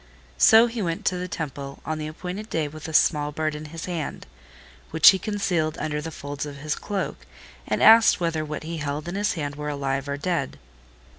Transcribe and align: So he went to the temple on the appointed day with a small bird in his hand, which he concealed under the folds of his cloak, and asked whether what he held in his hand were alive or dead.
So 0.39 0.65
he 0.65 0.81
went 0.81 1.05
to 1.05 1.17
the 1.19 1.27
temple 1.27 1.79
on 1.85 1.99
the 1.99 2.07
appointed 2.07 2.49
day 2.49 2.67
with 2.67 2.87
a 2.87 2.91
small 2.93 3.31
bird 3.31 3.53
in 3.53 3.65
his 3.65 3.85
hand, 3.85 4.25
which 4.89 5.09
he 5.09 5.19
concealed 5.19 5.77
under 5.77 6.01
the 6.01 6.09
folds 6.09 6.47
of 6.47 6.55
his 6.57 6.73
cloak, 6.73 7.17
and 7.67 7.83
asked 7.83 8.19
whether 8.19 8.43
what 8.43 8.63
he 8.63 8.77
held 8.77 9.07
in 9.07 9.13
his 9.13 9.33
hand 9.33 9.57
were 9.57 9.69
alive 9.69 10.09
or 10.09 10.17
dead. 10.17 10.57